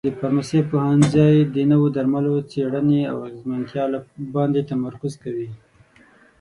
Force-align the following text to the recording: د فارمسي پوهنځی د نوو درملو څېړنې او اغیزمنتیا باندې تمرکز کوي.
د 0.07 0.09
فارمسي 0.19 0.61
پوهنځی 0.71 1.35
د 1.55 1.57
نوو 1.71 1.87
درملو 1.95 2.33
څېړنې 2.51 3.01
او 3.11 3.17
اغیزمنتیا 3.27 3.83
باندې 4.35 4.67
تمرکز 4.71 5.13
کوي. 5.23 5.49